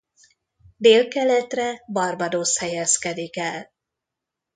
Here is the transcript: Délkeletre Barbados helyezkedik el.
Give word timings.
Délkeletre 0.77 1.81
Barbados 1.87 2.57
helyezkedik 2.57 3.37
el. 3.37 3.73